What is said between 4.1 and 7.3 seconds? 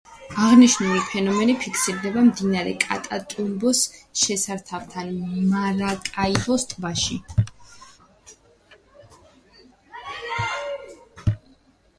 შესართავთან, მარაკაიბოს ტბაში.